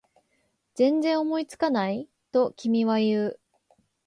[0.73, 2.09] 全然思いつかない？
[2.31, 3.39] と君は言う